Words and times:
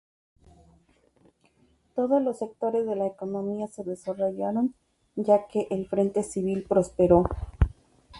Todos 1.93 2.23
los 2.23 2.39
sectores 2.39 2.87
de 2.87 2.95
la 2.95 3.05
economía 3.05 3.67
se 3.67 3.83
desarrollaron 3.83 4.73
ya 5.15 5.45
que 5.47 5.67
el 5.69 5.87
frente 5.87 6.23
civil 6.23 6.65
prosperó. 6.67 7.25